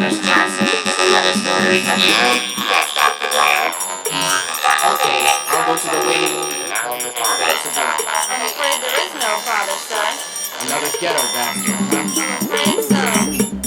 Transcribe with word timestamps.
There's 0.00 0.16
Johnson. 0.24 0.64
Another 0.64 1.36
story. 1.36 1.84
That's 1.84 2.96
not 2.96 3.12
the 3.20 3.28
plan. 3.28 3.76
Okay, 3.76 5.20
I'll 5.52 5.68
go 5.68 5.76
to 5.76 5.84
the 5.84 6.00
waiting 6.08 6.32
room 6.40 6.64
and 6.64 6.72
call 6.72 6.96
your 6.96 7.12
father. 7.12 7.44
That's 7.44 7.68
about 7.68 8.00
it. 8.00 8.08
I'm 8.08 8.40
afraid 8.40 8.80
there 8.80 8.96
is 9.04 9.12
no 9.20 9.36
father, 9.44 9.76
son. 9.76 10.16
Another 10.64 10.88
ghetto 10.98 11.20
bastard. 11.36 11.76
huh? 11.76 12.40
Afraid 12.40 12.80
so. 12.88 13.04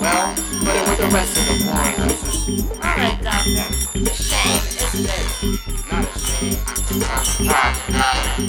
Well, 0.00 0.32
put 0.64 0.72
it 0.72 0.88
with 0.88 1.04
the 1.04 1.10
rest 1.12 1.36
of 1.36 1.44
the 1.44 1.60
boring 1.68 2.00
losers. 2.00 2.64
All 2.80 2.96
right, 2.96 3.20
doctor. 3.20 3.68
Shame, 4.08 4.64
isn't 4.80 5.04
it? 5.04 5.20
Not 5.92 6.08
a 6.08 6.16
shame. 6.16 6.56
I'm 7.44 7.76
proud. 7.84 8.40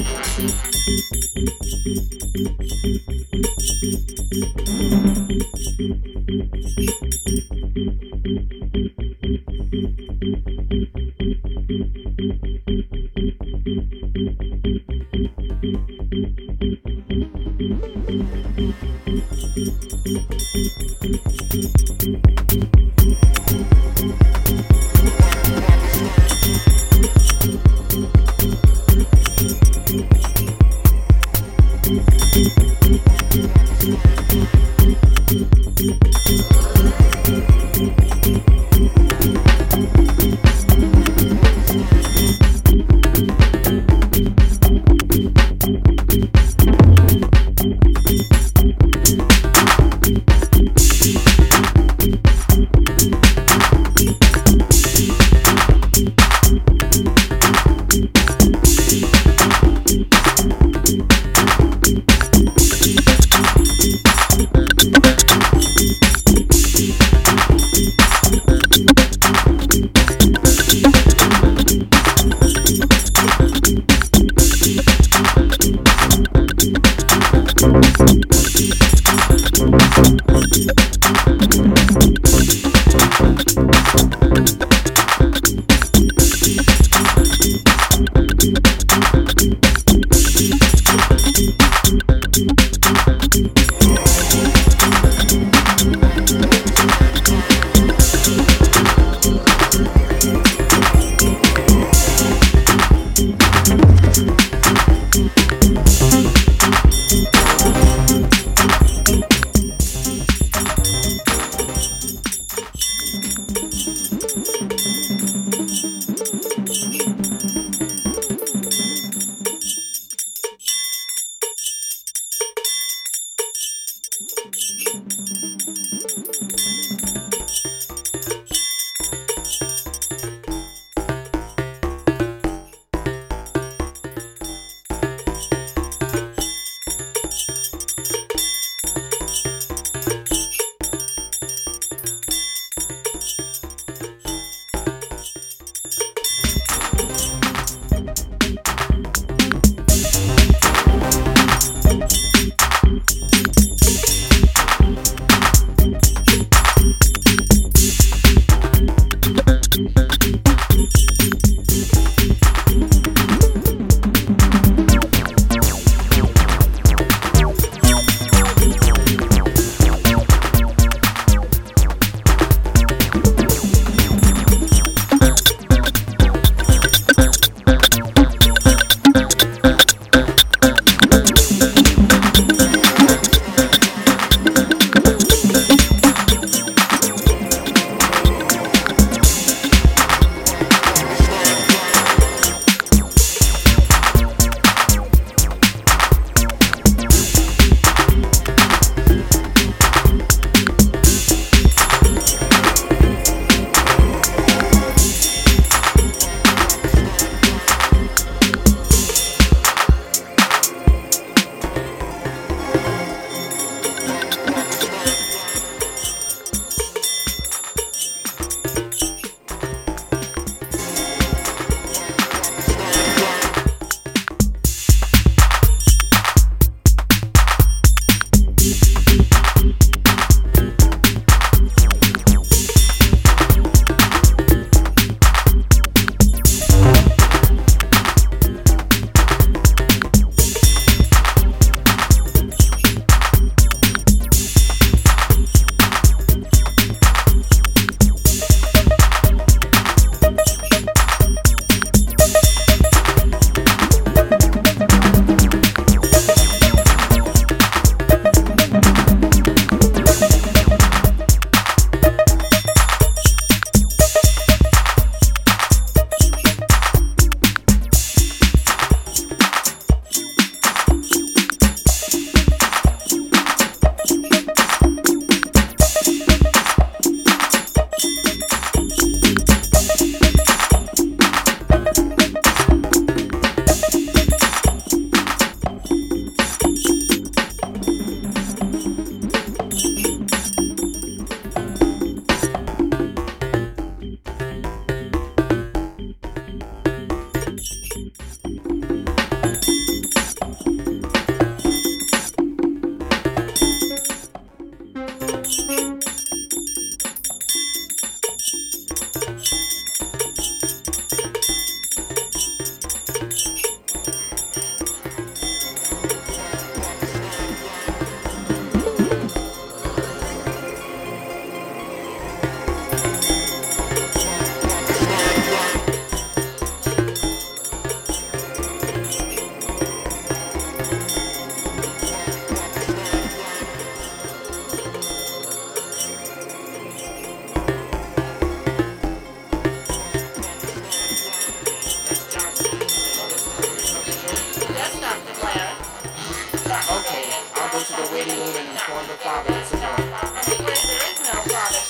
there 349.48 349.62
is 349.62 349.72
no 349.72 349.96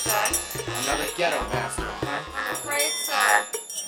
son. 0.06 0.30
Another 0.84 1.08
ghetto 1.16 1.42
bastard, 1.50 1.86
huh? 2.02 2.22
I'm 2.36 2.54
afraid 2.54 2.92
so. 2.92 3.18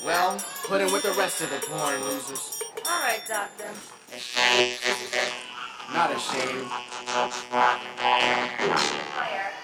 Well, 0.05 0.39
put 0.67 0.81
him 0.81 0.93
with 0.93 1.03
the 1.03 1.13
rest 1.13 1.41
of 1.41 1.51
the 1.51 1.61
porn 1.67 2.01
losers. 2.03 2.63
All 2.87 3.01
right, 3.01 3.23
doctor. 3.29 3.71
Not 5.93 6.11
ashamed. 6.11 6.69
Fire. 9.15 9.64